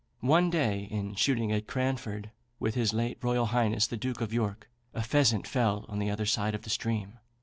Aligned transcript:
One 0.25 0.49
day 0.49 0.87
in 0.89 1.13
shooting 1.13 1.51
at 1.51 1.67
Cranford, 1.67 2.31
with 2.59 2.73
his 2.73 2.91
late 2.91 3.19
Royal 3.23 3.45
Highness 3.45 3.85
the 3.85 3.97
Duke 3.97 4.19
of 4.19 4.33
York, 4.33 4.67
a 4.95 5.03
pheasant 5.03 5.45
fell 5.45 5.85
on 5.89 5.99
the 5.99 6.09
other 6.09 6.25
side 6.25 6.55
of 6.55 6.63
the 6.63 6.71
stream. 6.71 7.19